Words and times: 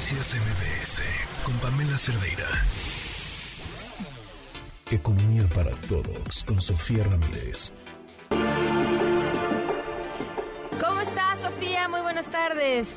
Noticias 0.00 0.34
MBS 0.34 1.44
con 1.44 1.54
Pamela 1.58 1.98
Cerdeira. 1.98 2.48
Economía 4.90 5.42
para 5.54 5.72
todos 5.88 6.42
con 6.44 6.58
Sofía 6.58 7.04
Ramírez. 7.04 7.70
¿Cómo 10.80 11.00
estás, 11.02 11.40
Sofía? 11.40 11.86
Muy 11.90 12.00
buenas 12.00 12.30
tardes. 12.30 12.96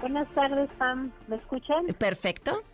Buenas 0.00 0.28
tardes, 0.34 0.68
Pam. 0.76 1.12
¿Me 1.28 1.36
escuchan? 1.36 1.86
Perfecto. 1.96 2.64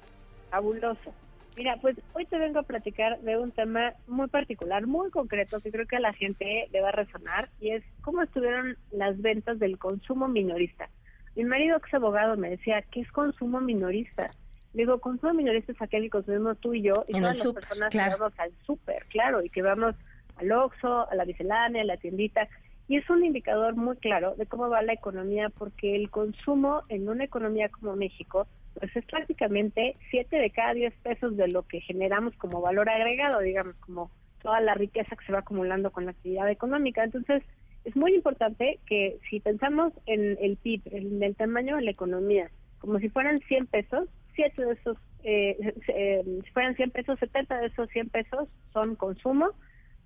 Fabuloso. 0.48 1.12
Mira, 1.54 1.76
pues 1.82 1.98
hoy 2.14 2.24
te 2.24 2.38
vengo 2.38 2.60
a 2.60 2.62
platicar 2.62 3.20
de 3.20 3.36
un 3.36 3.52
tema 3.52 3.92
muy 4.06 4.28
particular, 4.28 4.86
muy 4.86 5.10
concreto, 5.10 5.60
que 5.60 5.70
creo 5.70 5.86
que 5.86 5.96
a 5.96 6.00
la 6.00 6.14
gente 6.14 6.70
le 6.72 6.80
va 6.80 6.88
a 6.88 6.92
resonar, 6.92 7.50
y 7.60 7.72
es 7.72 7.84
cómo 8.00 8.22
estuvieron 8.22 8.78
las 8.90 9.20
ventas 9.20 9.58
del 9.58 9.78
consumo 9.78 10.28
minorista. 10.28 10.88
Mi 11.36 11.44
marido, 11.44 11.80
es 11.84 11.94
abogado, 11.94 12.36
me 12.36 12.50
decía, 12.50 12.82
¿qué 12.90 13.00
es 13.00 13.10
consumo 13.10 13.60
minorista? 13.60 14.28
Le 14.72 14.82
digo, 14.82 15.00
consumo 15.00 15.34
minorista 15.34 15.72
es 15.72 15.82
aquel 15.82 16.04
que 16.04 16.10
consumimos 16.10 16.58
tú 16.58 16.74
y 16.74 16.82
yo, 16.82 17.04
y 17.08 17.12
todas 17.12 17.44
las 17.44 17.52
personas 17.54 17.90
que 17.90 17.98
vamos 17.98 18.32
al 18.38 18.52
súper, 18.66 19.04
claro, 19.06 19.42
y 19.42 19.50
que 19.50 19.62
vamos 19.62 19.94
al 20.36 20.52
Oxxo, 20.52 21.08
a 21.10 21.14
la 21.14 21.24
miscelánea, 21.24 21.82
a 21.82 21.86
la 21.86 21.96
tiendita, 21.96 22.48
y 22.88 22.96
es 22.96 23.08
un 23.08 23.24
indicador 23.24 23.76
muy 23.76 23.96
claro 23.96 24.34
de 24.36 24.46
cómo 24.46 24.68
va 24.68 24.82
la 24.82 24.92
economía, 24.92 25.48
porque 25.48 25.96
el 25.96 26.10
consumo 26.10 26.82
en 26.88 27.08
una 27.08 27.24
economía 27.24 27.68
como 27.68 27.96
México 27.96 28.46
pues 28.78 28.94
es 28.96 29.04
prácticamente 29.06 29.96
7 30.10 30.36
de 30.36 30.50
cada 30.50 30.74
10 30.74 30.94
pesos 31.02 31.36
de 31.36 31.48
lo 31.48 31.62
que 31.62 31.80
generamos 31.80 32.34
como 32.36 32.60
valor 32.60 32.88
agregado, 32.88 33.38
digamos, 33.40 33.76
como 33.76 34.10
toda 34.42 34.60
la 34.60 34.74
riqueza 34.74 35.16
que 35.16 35.24
se 35.24 35.32
va 35.32 35.38
acumulando 35.40 35.90
con 35.90 36.04
la 36.04 36.10
actividad 36.10 36.50
económica. 36.50 37.04
Entonces, 37.04 37.42
es 37.84 37.94
muy 37.96 38.14
importante 38.14 38.80
que 38.86 39.18
si 39.28 39.40
pensamos 39.40 39.92
en 40.06 40.36
el 40.40 40.56
PIB, 40.56 40.82
en 40.86 41.22
el 41.22 41.36
tamaño 41.36 41.76
de 41.76 41.82
la 41.82 41.90
economía, 41.90 42.50
como 42.78 42.98
si 42.98 43.08
fueran 43.08 43.40
100 43.40 43.66
pesos, 43.66 44.08
7 44.34 44.64
de 44.64 44.72
esos, 44.72 44.96
eh, 45.22 45.74
eh, 45.88 46.40
si 46.44 46.50
fueran 46.50 46.74
100 46.76 46.90
pesos, 46.90 47.18
70 47.18 47.58
de 47.60 47.66
esos 47.66 47.88
100 47.90 48.08
pesos 48.08 48.48
son 48.72 48.96
consumo, 48.96 49.50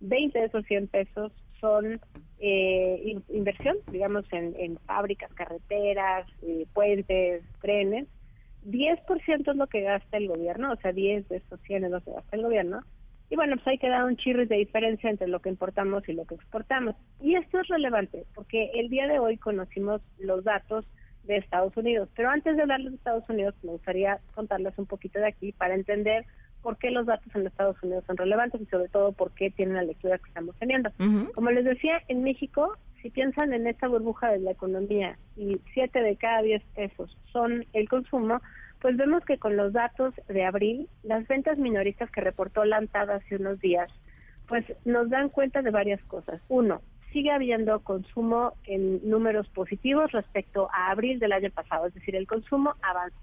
20 0.00 0.38
de 0.38 0.44
esos 0.46 0.64
100 0.66 0.88
pesos 0.88 1.32
son 1.60 2.00
eh, 2.40 3.16
inversión, 3.30 3.78
digamos, 3.90 4.24
en, 4.32 4.54
en 4.58 4.78
fábricas, 4.78 5.32
carreteras, 5.34 6.26
puentes, 6.72 7.42
trenes, 7.60 8.06
10% 8.64 9.50
es 9.50 9.56
lo 9.56 9.66
que 9.66 9.82
gasta 9.82 10.16
el 10.16 10.28
gobierno, 10.28 10.72
o 10.72 10.76
sea, 10.76 10.92
10 10.92 11.28
de 11.28 11.36
esos 11.38 11.60
100 11.62 11.84
es 11.84 11.90
lo 11.90 12.00
que 12.00 12.12
gasta 12.12 12.36
el 12.36 12.42
gobierno. 12.42 12.80
Y 13.30 13.36
bueno, 13.36 13.56
pues 13.56 13.66
hay 13.68 13.78
que 13.78 13.88
dar 13.88 14.04
un 14.04 14.16
chirris 14.16 14.48
de 14.48 14.56
diferencia 14.56 15.10
entre 15.10 15.28
lo 15.28 15.40
que 15.40 15.50
importamos 15.50 16.08
y 16.08 16.12
lo 16.12 16.24
que 16.24 16.34
exportamos. 16.34 16.94
Y 17.20 17.34
esto 17.34 17.60
es 17.60 17.68
relevante 17.68 18.24
porque 18.34 18.70
el 18.74 18.88
día 18.88 19.06
de 19.06 19.18
hoy 19.18 19.36
conocimos 19.36 20.00
los 20.18 20.44
datos 20.44 20.86
de 21.24 21.36
Estados 21.36 21.76
Unidos. 21.76 22.08
Pero 22.16 22.30
antes 22.30 22.56
de 22.56 22.62
hablarles 22.62 22.92
de 22.92 22.96
Estados 22.96 23.28
Unidos, 23.28 23.54
me 23.62 23.72
gustaría 23.72 24.18
contarles 24.34 24.78
un 24.78 24.86
poquito 24.86 25.18
de 25.18 25.28
aquí 25.28 25.52
para 25.52 25.74
entender 25.74 26.24
por 26.62 26.78
qué 26.78 26.90
los 26.90 27.06
datos 27.06 27.32
en 27.34 27.46
Estados 27.46 27.80
Unidos 27.82 28.04
son 28.06 28.16
relevantes 28.16 28.60
y 28.60 28.66
sobre 28.66 28.88
todo 28.88 29.12
por 29.12 29.32
qué 29.32 29.50
tienen 29.50 29.76
la 29.76 29.82
lectura 29.82 30.18
que 30.18 30.28
estamos 30.28 30.56
teniendo. 30.56 30.90
Como 31.34 31.50
les 31.50 31.64
decía, 31.64 32.02
en 32.08 32.22
México 32.22 32.76
si 33.02 33.10
piensan 33.10 33.52
en 33.52 33.66
esta 33.66 33.88
burbuja 33.88 34.30
de 34.30 34.40
la 34.40 34.50
economía 34.50 35.18
y 35.36 35.60
siete 35.72 36.00
de 36.02 36.16
cada 36.16 36.42
diez 36.42 36.62
pesos 36.74 37.16
son 37.32 37.64
el 37.72 37.88
consumo, 37.88 38.40
pues 38.80 38.96
vemos 38.96 39.24
que 39.24 39.38
con 39.38 39.56
los 39.56 39.72
datos 39.72 40.14
de 40.28 40.44
abril, 40.44 40.88
las 41.02 41.26
ventas 41.26 41.58
minoristas 41.58 42.10
que 42.10 42.20
reportó 42.20 42.64
Lantad 42.64 43.10
hace 43.10 43.36
unos 43.36 43.58
días, 43.60 43.90
pues 44.48 44.64
nos 44.84 45.10
dan 45.10 45.28
cuenta 45.28 45.62
de 45.62 45.70
varias 45.70 46.02
cosas. 46.04 46.40
Uno, 46.48 46.80
sigue 47.12 47.30
habiendo 47.30 47.80
consumo 47.80 48.54
en 48.64 49.08
números 49.08 49.48
positivos 49.48 50.12
respecto 50.12 50.68
a 50.72 50.90
abril 50.90 51.18
del 51.18 51.32
año 51.32 51.50
pasado, 51.50 51.86
es 51.86 51.94
decir, 51.94 52.16
el 52.16 52.26
consumo 52.26 52.74
avanza. 52.82 53.16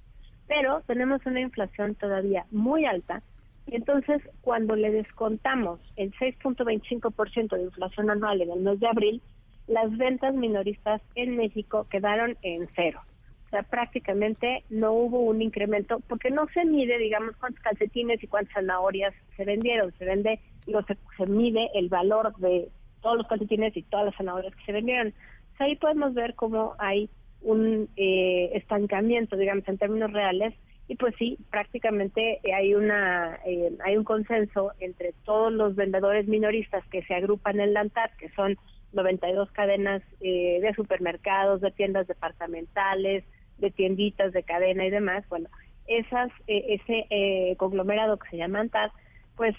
Pero 0.48 0.82
tenemos 0.88 1.26
una 1.26 1.42
inflación 1.42 1.96
todavía 1.96 2.46
muy 2.52 2.86
alta 2.86 3.22
y 3.68 3.76
entonces 3.76 4.22
cuando 4.42 4.76
le 4.76 4.92
descontamos 4.92 5.80
el 5.96 6.14
6.25% 6.14 7.56
de 7.56 7.64
inflación 7.64 8.10
anual 8.10 8.42
en 8.42 8.52
el 8.52 8.60
mes 8.60 8.80
de 8.80 8.88
abril, 8.88 9.22
las 9.68 9.96
ventas 9.98 10.36
minoristas 10.36 11.02
en 11.16 11.38
México 11.38 11.88
quedaron 11.90 12.38
en 12.44 12.68
cero. 12.76 13.02
O 13.46 13.50
sea, 13.50 13.64
prácticamente 13.64 14.64
no 14.70 14.92
hubo 14.94 15.20
un 15.20 15.42
incremento 15.42 16.00
porque 16.08 16.32
no 16.32 16.48
se 16.54 16.66
mide, 16.66 16.98
digamos, 16.98 17.36
cuántos 17.38 17.62
calcetines 17.64 18.22
y 18.24 18.28
cuántas 18.28 18.54
zanahorias 18.56 19.14
se 19.38 19.46
vendieron. 19.46 19.94
Se 19.98 20.06
vende, 20.06 20.40
digo, 20.66 20.82
se, 20.84 20.98
se 21.18 21.32
mide 21.32 21.70
el 21.76 21.90
valor 21.90 22.36
de 22.38 22.70
todos 23.02 23.18
los 23.18 23.28
calcetines 23.28 23.78
y 23.78 23.84
todas 23.84 24.08
las 24.08 24.16
zanahorias 24.16 24.56
que 24.56 24.66
se 24.66 24.72
vendieron. 24.72 25.14
Ahí 25.60 25.76
podemos 25.76 26.14
ver 26.14 26.36
cómo 26.36 26.76
hay 26.80 27.10
un 27.42 27.88
eh, 27.96 28.50
estancamiento, 28.54 29.38
digamos, 29.38 29.68
en 29.68 29.78
términos 29.78 30.12
reales. 30.12 30.54
Y 30.88 30.96
pues 30.96 31.16
sí, 31.18 31.38
prácticamente 31.50 32.42
hay 32.54 32.76
una 32.76 33.40
eh, 33.46 33.76
hay 33.84 33.98
un 33.98 34.04
consenso 34.04 34.72
entre 34.80 35.14
todos 35.24 35.52
los 35.52 35.76
vendedores 35.76 36.28
minoristas 36.28 36.86
que 36.92 37.04
se 37.04 37.16
agrupan 37.16 37.60
en 37.60 37.74
la 37.74 37.88
que 38.20 38.30
son 38.30 38.58
92 38.94 39.52
cadenas 39.52 40.04
eh, 40.22 40.60
de 40.62 40.74
supermercados, 40.74 41.62
de 41.62 41.72
tiendas 41.72 42.08
departamentales, 42.08 43.24
de 43.58 43.72
tienditas 43.72 44.34
de 44.34 44.44
cadena 44.44 44.86
y 44.86 44.90
demás, 44.90 45.24
bueno, 45.30 45.50
esas 45.88 46.32
eh, 46.48 46.80
ese 46.82 47.06
eh, 47.10 47.56
conglomerado 47.58 48.18
que 48.18 48.30
se 48.30 48.38
llama 48.38 48.60
ANTAD, 48.60 48.92
pues 49.36 49.54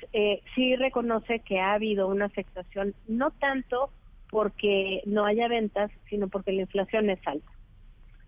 sí 0.54 0.74
reconoce 0.76 1.40
que 1.40 1.60
ha 1.60 1.74
habido 1.74 2.08
una 2.08 2.24
afectación 2.24 2.94
no 3.08 3.30
tanto 3.30 3.90
porque 4.30 5.02
no 5.04 5.26
haya 5.26 5.48
ventas, 5.48 5.90
sino 6.08 6.28
porque 6.28 6.52
la 6.52 6.62
inflación 6.62 7.10
es 7.10 7.20
alta. 7.26 7.50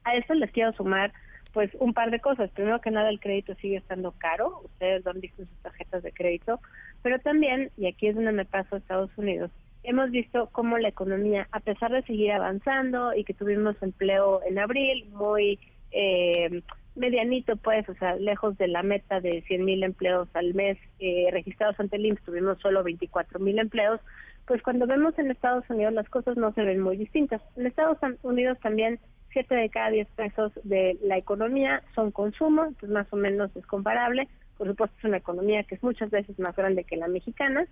A 0.04 0.14
eso 0.14 0.34
les 0.34 0.50
quiero 0.52 0.72
sumar 0.72 1.12
pues 1.52 1.70
un 1.80 1.94
par 1.94 2.10
de 2.10 2.20
cosas. 2.20 2.50
Primero 2.50 2.80
que 2.80 2.90
nada, 2.90 3.08
el 3.08 3.20
crédito 3.20 3.54
sigue 3.56 3.76
estando 3.76 4.12
caro. 4.12 4.60
Ustedes 4.64 5.04
lo 5.04 5.10
han 5.10 5.20
visto 5.20 5.44
sus 5.44 5.58
tarjetas 5.62 6.02
de 6.02 6.12
crédito. 6.12 6.60
Pero 7.02 7.18
también, 7.18 7.70
y 7.76 7.86
aquí 7.86 8.08
es 8.08 8.14
donde 8.14 8.32
me 8.32 8.44
paso 8.44 8.74
a 8.74 8.78
Estados 8.78 9.10
Unidos, 9.16 9.50
hemos 9.82 10.10
visto 10.10 10.48
cómo 10.52 10.78
la 10.78 10.88
economía, 10.88 11.48
a 11.52 11.60
pesar 11.60 11.92
de 11.92 12.02
seguir 12.02 12.32
avanzando 12.32 13.14
y 13.14 13.24
que 13.24 13.34
tuvimos 13.34 13.76
empleo 13.82 14.40
en 14.46 14.58
abril, 14.58 15.08
muy 15.12 15.58
eh, 15.90 16.62
medianito, 16.94 17.56
pues, 17.56 17.88
o 17.88 17.94
sea, 17.94 18.16
lejos 18.16 18.58
de 18.58 18.68
la 18.68 18.82
meta 18.82 19.20
de 19.20 19.42
100 19.42 19.64
mil 19.64 19.82
empleos 19.82 20.28
al 20.34 20.54
mes 20.54 20.78
eh, 20.98 21.28
registrados 21.30 21.78
ante 21.80 21.96
el 21.96 22.06
IMSS, 22.06 22.22
tuvimos 22.22 22.58
solo 22.60 22.82
24 22.82 23.38
mil 23.38 23.58
empleos, 23.58 24.00
pues 24.46 24.62
cuando 24.62 24.86
vemos 24.86 25.18
en 25.18 25.30
Estados 25.30 25.64
Unidos 25.68 25.92
las 25.92 26.08
cosas 26.08 26.36
no 26.36 26.52
se 26.54 26.62
ven 26.62 26.80
muy 26.80 26.96
distintas. 26.96 27.40
En 27.56 27.66
Estados 27.66 27.98
Unidos 28.22 28.58
también 28.60 28.98
7 29.32 29.54
de 29.54 29.68
cada 29.68 29.90
10 29.90 30.08
pesos 30.08 30.52
de 30.64 30.98
la 31.02 31.18
economía 31.18 31.82
son 31.94 32.10
consumo, 32.10 32.64
entonces 32.64 32.90
más 32.90 33.06
o 33.12 33.16
menos 33.16 33.54
es 33.56 33.66
comparable. 33.66 34.26
Por 34.56 34.66
supuesto 34.66 34.96
es 34.98 35.04
una 35.04 35.18
economía 35.18 35.62
que 35.64 35.76
es 35.76 35.82
muchas 35.82 36.10
veces 36.10 36.38
más 36.38 36.56
grande 36.56 36.84
que 36.84 36.96
la 36.96 37.08
mexicana, 37.08 37.66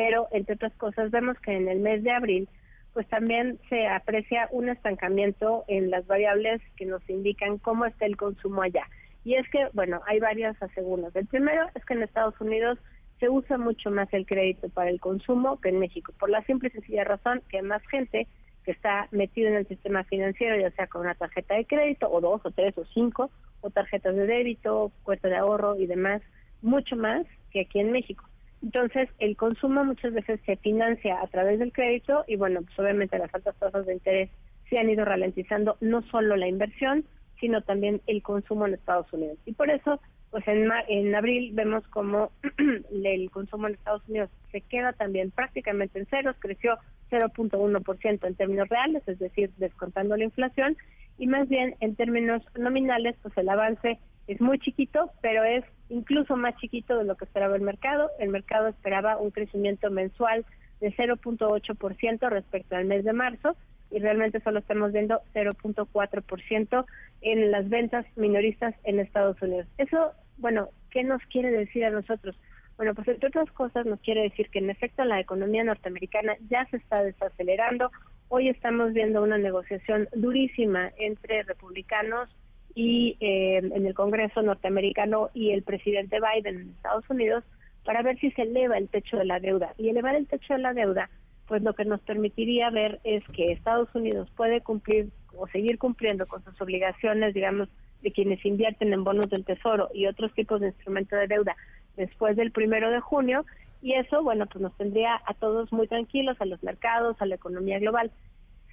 pero 0.00 0.28
entre 0.30 0.54
otras 0.54 0.72
cosas 0.76 1.10
vemos 1.10 1.38
que 1.40 1.52
en 1.52 1.68
el 1.68 1.80
mes 1.80 2.02
de 2.02 2.10
abril 2.10 2.48
pues 2.94 3.06
también 3.08 3.58
se 3.68 3.86
aprecia 3.86 4.48
un 4.50 4.70
estancamiento 4.70 5.64
en 5.68 5.90
las 5.90 6.06
variables 6.06 6.62
que 6.76 6.86
nos 6.86 7.08
indican 7.10 7.58
cómo 7.58 7.84
está 7.84 8.06
el 8.06 8.16
consumo 8.16 8.62
allá. 8.62 8.88
Y 9.24 9.34
es 9.34 9.46
que, 9.50 9.68
bueno, 9.74 10.00
hay 10.06 10.18
varias 10.18 10.60
aseguras. 10.62 11.14
El 11.14 11.26
primero 11.26 11.66
es 11.74 11.84
que 11.84 11.92
en 11.92 12.02
Estados 12.02 12.40
Unidos 12.40 12.78
se 13.20 13.28
usa 13.28 13.58
mucho 13.58 13.90
más 13.90 14.08
el 14.14 14.24
crédito 14.24 14.70
para 14.70 14.88
el 14.88 15.00
consumo 15.00 15.60
que 15.60 15.68
en 15.68 15.78
México, 15.78 16.14
por 16.18 16.30
la 16.30 16.42
simple 16.44 16.68
y 16.68 16.72
sencilla 16.72 17.04
razón 17.04 17.42
que 17.50 17.60
más 17.60 17.82
gente 17.88 18.26
que 18.64 18.70
está 18.70 19.06
metida 19.10 19.50
en 19.50 19.56
el 19.56 19.68
sistema 19.68 20.02
financiero, 20.04 20.58
ya 20.58 20.70
sea 20.70 20.86
con 20.86 21.02
una 21.02 21.14
tarjeta 21.14 21.56
de 21.56 21.66
crédito, 21.66 22.10
o 22.10 22.22
dos, 22.22 22.40
o 22.44 22.50
tres, 22.50 22.76
o 22.78 22.86
cinco, 22.86 23.30
o 23.60 23.68
tarjetas 23.68 24.16
de 24.16 24.26
débito, 24.26 24.92
cuenta 25.02 25.28
de 25.28 25.36
ahorro 25.36 25.76
y 25.76 25.86
demás, 25.86 26.22
mucho 26.62 26.96
más 26.96 27.26
que 27.50 27.60
aquí 27.60 27.80
en 27.80 27.92
México. 27.92 28.29
Entonces, 28.62 29.08
el 29.18 29.36
consumo 29.36 29.84
muchas 29.84 30.12
veces 30.12 30.40
se 30.44 30.56
financia 30.56 31.20
a 31.20 31.26
través 31.28 31.58
del 31.58 31.72
crédito 31.72 32.24
y, 32.26 32.36
bueno, 32.36 32.62
pues 32.62 32.78
obviamente 32.78 33.18
las 33.18 33.34
altas 33.34 33.56
tasas 33.56 33.86
de 33.86 33.94
interés 33.94 34.30
se 34.68 34.78
han 34.78 34.90
ido 34.90 35.04
ralentizando 35.04 35.76
no 35.80 36.02
solo 36.02 36.36
la 36.36 36.46
inversión, 36.46 37.04
sino 37.40 37.62
también 37.62 38.02
el 38.06 38.22
consumo 38.22 38.66
en 38.66 38.74
Estados 38.74 39.10
Unidos. 39.12 39.38
Y 39.46 39.52
por 39.52 39.70
eso, 39.70 40.00
pues 40.30 40.46
en, 40.46 40.68
en 40.88 41.14
abril 41.14 41.52
vemos 41.54 41.86
como 41.88 42.30
el 43.04 43.30
consumo 43.30 43.66
en 43.66 43.74
Estados 43.74 44.06
Unidos 44.08 44.30
se 44.52 44.60
queda 44.60 44.92
también 44.92 45.30
prácticamente 45.30 45.98
en 45.98 46.06
ceros, 46.06 46.36
creció 46.38 46.76
0.1% 47.10 48.26
en 48.26 48.34
términos 48.34 48.68
reales, 48.68 49.02
es 49.06 49.18
decir, 49.18 49.50
descontando 49.56 50.16
la 50.16 50.24
inflación, 50.24 50.76
y 51.20 51.26
más 51.26 51.48
bien 51.50 51.76
en 51.80 51.96
términos 51.96 52.42
nominales, 52.58 53.14
pues 53.20 53.36
el 53.36 53.50
avance 53.50 53.98
es 54.26 54.40
muy 54.40 54.58
chiquito, 54.58 55.12
pero 55.20 55.44
es 55.44 55.64
incluso 55.90 56.34
más 56.34 56.56
chiquito 56.56 56.96
de 56.96 57.04
lo 57.04 57.14
que 57.14 57.26
esperaba 57.26 57.56
el 57.56 57.60
mercado. 57.60 58.08
El 58.18 58.30
mercado 58.30 58.68
esperaba 58.68 59.18
un 59.18 59.30
crecimiento 59.30 59.90
mensual 59.90 60.46
de 60.80 60.96
0.8% 60.96 62.28
respecto 62.30 62.74
al 62.74 62.86
mes 62.86 63.04
de 63.04 63.12
marzo 63.12 63.54
y 63.90 63.98
realmente 63.98 64.40
solo 64.40 64.60
estamos 64.60 64.92
viendo 64.92 65.20
0.4% 65.34 66.86
en 67.20 67.50
las 67.50 67.68
ventas 67.68 68.06
minoristas 68.16 68.74
en 68.84 68.98
Estados 68.98 69.40
Unidos. 69.42 69.66
Eso, 69.76 70.12
bueno, 70.38 70.70
¿qué 70.90 71.04
nos 71.04 71.20
quiere 71.24 71.50
decir 71.50 71.84
a 71.84 71.90
nosotros? 71.90 72.34
Bueno, 72.78 72.94
pues 72.94 73.08
entre 73.08 73.28
otras 73.28 73.50
cosas 73.52 73.84
nos 73.84 74.00
quiere 74.00 74.22
decir 74.22 74.48
que 74.48 74.60
en 74.60 74.70
efecto 74.70 75.04
la 75.04 75.20
economía 75.20 75.64
norteamericana 75.64 76.36
ya 76.48 76.64
se 76.70 76.78
está 76.78 77.02
desacelerando. 77.02 77.90
Hoy 78.32 78.48
estamos 78.48 78.92
viendo 78.92 79.24
una 79.24 79.38
negociación 79.38 80.08
durísima 80.14 80.92
entre 80.98 81.42
republicanos 81.42 82.28
y 82.76 83.16
eh, 83.18 83.56
en 83.56 83.84
el 83.84 83.92
Congreso 83.92 84.40
norteamericano 84.40 85.30
y 85.34 85.50
el 85.50 85.64
presidente 85.64 86.20
Biden 86.20 86.60
en 86.60 86.68
Estados 86.68 87.10
Unidos 87.10 87.42
para 87.84 88.02
ver 88.02 88.20
si 88.20 88.30
se 88.30 88.42
eleva 88.42 88.78
el 88.78 88.88
techo 88.88 89.16
de 89.16 89.24
la 89.24 89.40
deuda. 89.40 89.74
Y 89.78 89.88
elevar 89.88 90.14
el 90.14 90.28
techo 90.28 90.54
de 90.54 90.60
la 90.60 90.74
deuda, 90.74 91.10
pues 91.48 91.62
lo 91.62 91.74
que 91.74 91.84
nos 91.84 92.00
permitiría 92.02 92.70
ver 92.70 93.00
es 93.02 93.24
que 93.34 93.50
Estados 93.50 93.92
Unidos 93.96 94.30
puede 94.36 94.60
cumplir 94.60 95.08
o 95.36 95.48
seguir 95.48 95.76
cumpliendo 95.76 96.24
con 96.28 96.44
sus 96.44 96.60
obligaciones, 96.60 97.34
digamos, 97.34 97.68
de 98.00 98.12
quienes 98.12 98.46
invierten 98.46 98.92
en 98.92 99.02
bonos 99.02 99.28
del 99.28 99.44
Tesoro 99.44 99.88
y 99.92 100.06
otros 100.06 100.32
tipos 100.34 100.60
de 100.60 100.68
instrumentos 100.68 101.18
de 101.18 101.26
deuda 101.26 101.56
después 101.96 102.36
del 102.36 102.52
primero 102.52 102.92
de 102.92 103.00
junio. 103.00 103.44
Y 103.82 103.94
eso, 103.94 104.22
bueno, 104.22 104.46
pues 104.46 104.60
nos 104.60 104.76
tendría 104.76 105.20
a 105.26 105.34
todos 105.34 105.72
muy 105.72 105.88
tranquilos, 105.88 106.36
a 106.40 106.44
los 106.44 106.62
mercados, 106.62 107.16
a 107.20 107.26
la 107.26 107.36
economía 107.36 107.78
global. 107.78 108.10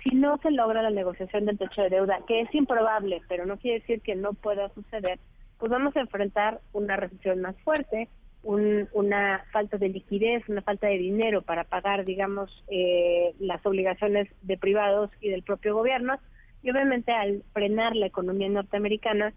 Si 0.03 0.15
no 0.15 0.37
se 0.37 0.51
logra 0.51 0.81
la 0.81 0.89
negociación 0.89 1.45
del 1.45 1.57
techo 1.57 1.81
de 1.81 1.89
deuda, 1.89 2.19
que 2.27 2.41
es 2.41 2.53
improbable, 2.53 3.21
pero 3.27 3.45
no 3.45 3.57
quiere 3.57 3.79
decir 3.79 4.01
que 4.01 4.15
no 4.15 4.33
pueda 4.33 4.69
suceder, 4.69 5.19
pues 5.57 5.71
vamos 5.71 5.95
a 5.95 6.01
enfrentar 6.01 6.61
una 6.73 6.97
recesión 6.97 7.41
más 7.41 7.55
fuerte, 7.63 8.09
una 8.43 9.43
falta 9.51 9.77
de 9.77 9.89
liquidez, 9.89 10.47
una 10.47 10.61
falta 10.61 10.87
de 10.87 10.97
dinero 10.97 11.41
para 11.41 11.65
pagar, 11.65 12.05
digamos, 12.05 12.63
eh, 12.69 13.33
las 13.39 13.65
obligaciones 13.65 14.29
de 14.41 14.57
privados 14.57 15.09
y 15.19 15.29
del 15.29 15.43
propio 15.43 15.75
gobierno. 15.75 16.17
Y 16.63 16.71
obviamente 16.71 17.11
al 17.11 17.43
frenar 17.53 17.95
la 17.95 18.05
economía 18.05 18.47
norteamericana, 18.47 19.33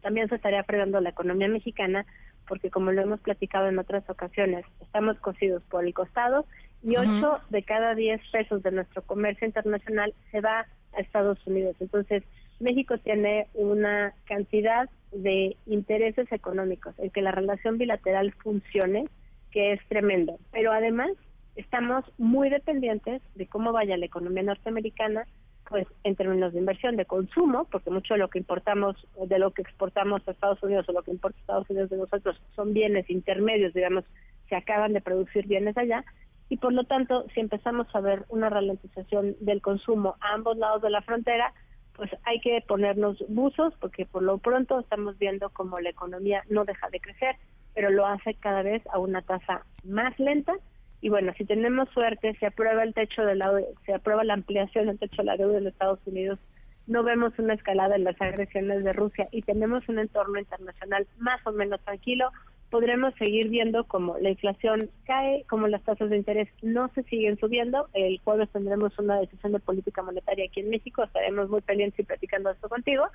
también 0.00 0.28
se 0.28 0.36
estaría 0.36 0.64
frenando 0.64 1.00
la 1.00 1.10
economía 1.10 1.48
mexicana, 1.48 2.06
porque 2.50 2.68
como 2.68 2.90
lo 2.90 3.00
hemos 3.00 3.20
platicado 3.20 3.68
en 3.68 3.78
otras 3.78 4.10
ocasiones, 4.10 4.66
estamos 4.80 5.16
cosidos 5.20 5.62
por 5.70 5.84
el 5.86 5.94
costado 5.94 6.46
y 6.82 6.96
ocho 6.96 7.38
de 7.48 7.62
cada 7.62 7.94
diez 7.94 8.20
pesos 8.32 8.60
de 8.64 8.72
nuestro 8.72 9.02
comercio 9.02 9.46
internacional 9.46 10.12
se 10.32 10.40
va 10.40 10.66
a 10.92 11.00
Estados 11.00 11.38
Unidos. 11.46 11.76
Entonces, 11.78 12.24
México 12.58 12.98
tiene 12.98 13.46
una 13.54 14.14
cantidad 14.24 14.90
de 15.12 15.56
intereses 15.66 16.26
económicos 16.32 16.98
en 16.98 17.10
que 17.10 17.22
la 17.22 17.30
relación 17.30 17.78
bilateral 17.78 18.34
funcione, 18.42 19.06
que 19.52 19.72
es 19.72 19.80
tremendo. 19.86 20.36
Pero 20.50 20.72
además 20.72 21.12
estamos 21.54 22.04
muy 22.18 22.50
dependientes 22.50 23.22
de 23.36 23.46
cómo 23.46 23.70
vaya 23.70 23.96
la 23.96 24.06
economía 24.06 24.42
norteamericana, 24.42 25.24
pues 25.70 25.86
en 26.04 26.16
términos 26.16 26.52
de 26.52 26.58
inversión, 26.58 26.96
de 26.96 27.06
consumo, 27.06 27.66
porque 27.70 27.90
mucho 27.90 28.14
de 28.14 28.20
lo 28.20 28.28
que 28.28 28.40
importamos, 28.40 28.96
de 29.24 29.38
lo 29.38 29.52
que 29.52 29.62
exportamos 29.62 30.20
a 30.26 30.32
Estados 30.32 30.62
Unidos 30.62 30.86
o 30.88 30.92
lo 30.92 31.02
que 31.02 31.12
importa 31.12 31.38
Estados 31.38 31.70
Unidos 31.70 31.90
de 31.90 31.96
nosotros 31.96 32.42
son 32.56 32.74
bienes 32.74 33.08
intermedios, 33.08 33.72
digamos, 33.72 34.04
se 34.48 34.56
acaban 34.56 34.92
de 34.92 35.00
producir 35.00 35.46
bienes 35.46 35.78
allá, 35.78 36.04
y 36.50 36.56
por 36.56 36.72
lo 36.72 36.82
tanto, 36.82 37.24
si 37.32 37.40
empezamos 37.40 37.86
a 37.94 38.00
ver 38.00 38.24
una 38.28 38.50
ralentización 38.50 39.36
del 39.38 39.62
consumo 39.62 40.16
a 40.20 40.34
ambos 40.34 40.58
lados 40.58 40.82
de 40.82 40.90
la 40.90 41.00
frontera, 41.02 41.54
pues 41.94 42.10
hay 42.24 42.40
que 42.40 42.60
ponernos 42.66 43.24
buzos 43.28 43.72
porque 43.80 44.04
por 44.04 44.24
lo 44.24 44.38
pronto 44.38 44.80
estamos 44.80 45.16
viendo 45.18 45.50
como 45.50 45.78
la 45.78 45.90
economía 45.90 46.42
no 46.48 46.64
deja 46.64 46.90
de 46.90 46.98
crecer, 46.98 47.36
pero 47.72 47.90
lo 47.90 48.04
hace 48.04 48.34
cada 48.34 48.62
vez 48.62 48.82
a 48.92 48.98
una 48.98 49.22
tasa 49.22 49.64
más 49.84 50.18
lenta. 50.18 50.54
Y 51.00 51.08
bueno, 51.08 51.32
si 51.36 51.44
tenemos 51.44 51.88
suerte, 51.90 52.36
se 52.38 52.46
aprueba 52.46 52.82
el 52.82 52.94
techo 52.94 53.22
de 53.22 53.34
la 53.34 53.50
se 53.86 53.94
aprueba 53.94 54.24
la 54.24 54.34
ampliación 54.34 54.86
del 54.86 54.98
techo 54.98 55.22
de 55.22 55.24
la 55.24 55.36
deuda 55.36 55.54
de 55.54 55.60
los 55.62 55.72
Estados 55.72 56.00
Unidos, 56.06 56.38
no 56.86 57.02
vemos 57.04 57.32
una 57.38 57.54
escalada 57.54 57.96
en 57.96 58.04
las 58.04 58.20
agresiones 58.20 58.82
de 58.84 58.92
Rusia 58.92 59.28
y 59.30 59.42
tenemos 59.42 59.88
un 59.88 59.98
entorno 59.98 60.38
internacional 60.38 61.06
más 61.18 61.40
o 61.46 61.52
menos 61.52 61.80
tranquilo, 61.82 62.30
podremos 62.70 63.14
seguir 63.14 63.48
viendo 63.48 63.84
como 63.84 64.18
la 64.18 64.30
inflación 64.30 64.90
cae, 65.04 65.44
como 65.48 65.68
las 65.68 65.82
tasas 65.82 66.10
de 66.10 66.16
interés 66.16 66.48
no 66.62 66.88
se 66.94 67.02
siguen 67.04 67.38
subiendo. 67.38 67.88
El 67.92 68.18
jueves 68.20 68.48
tendremos 68.50 68.96
una 68.98 69.20
decisión 69.20 69.52
de 69.52 69.58
política 69.58 70.02
monetaria 70.02 70.46
aquí 70.46 70.60
en 70.60 70.70
México, 70.70 71.02
estaremos 71.02 71.48
muy 71.48 71.60
pendientes 71.60 72.00
y 72.00 72.04
platicando 72.04 72.50
esto 72.50 72.68
contigo, 72.68 73.06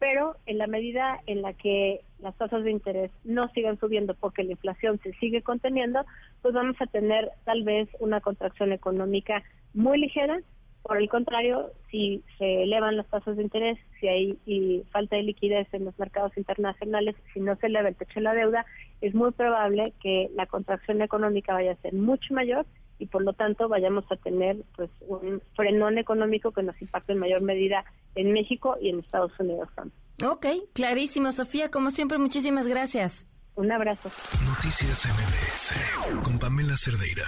pero 0.00 0.34
en 0.46 0.58
la 0.58 0.66
medida 0.66 1.20
en 1.26 1.42
la 1.42 1.52
que 1.52 2.00
las 2.18 2.34
tasas 2.36 2.64
de 2.64 2.70
interés 2.70 3.12
no 3.22 3.48
sigan 3.54 3.78
subiendo 3.78 4.14
porque 4.14 4.42
la 4.42 4.52
inflación 4.52 4.98
se 5.02 5.12
sigue 5.14 5.42
conteniendo, 5.42 6.04
pues 6.42 6.54
vamos 6.54 6.76
a 6.80 6.86
tener 6.86 7.30
tal 7.44 7.62
vez 7.62 7.88
una 8.00 8.20
contracción 8.20 8.72
económica 8.72 9.44
muy 9.74 10.00
ligera. 10.00 10.40
Por 10.82 10.96
el 10.96 11.10
contrario, 11.10 11.72
si 11.90 12.24
se 12.38 12.62
elevan 12.62 12.96
las 12.96 13.06
tasas 13.08 13.36
de 13.36 13.42
interés, 13.42 13.78
si 14.00 14.08
hay 14.08 14.82
falta 14.90 15.16
de 15.16 15.24
liquidez 15.24 15.68
en 15.72 15.84
los 15.84 15.98
mercados 15.98 16.34
internacionales, 16.38 17.14
si 17.34 17.40
no 17.40 17.54
se 17.56 17.66
eleva 17.66 17.90
el 17.90 17.94
techo 17.96 18.14
de 18.14 18.22
la 18.22 18.34
deuda, 18.34 18.64
es 19.02 19.14
muy 19.14 19.32
probable 19.32 19.92
que 20.00 20.30
la 20.34 20.46
contracción 20.46 21.02
económica 21.02 21.52
vaya 21.52 21.72
a 21.72 21.82
ser 21.82 21.92
mucho 21.92 22.32
mayor 22.32 22.64
y 23.00 23.06
por 23.06 23.22
lo 23.24 23.32
tanto 23.32 23.68
vayamos 23.68 24.04
a 24.10 24.16
tener 24.16 24.56
pues 24.76 24.90
un 25.00 25.42
frenón 25.56 25.98
económico 25.98 26.52
que 26.52 26.62
nos 26.62 26.80
impacte 26.80 27.12
en 27.12 27.18
mayor 27.18 27.42
medida 27.42 27.84
en 28.14 28.32
México 28.32 28.76
y 28.80 28.90
en 28.90 29.00
Estados 29.00 29.32
Unidos 29.40 29.68
también. 29.74 29.98
Ok, 30.22 30.46
clarísimo, 30.74 31.32
Sofía, 31.32 31.70
como 31.70 31.90
siempre, 31.90 32.18
muchísimas 32.18 32.68
gracias. 32.68 33.26
Un 33.54 33.72
abrazo. 33.72 34.10
Noticias 34.46 35.06
MBS 35.06 36.22
con 36.22 36.38
Pamela 36.38 36.76
Cerdeira. 36.76 37.24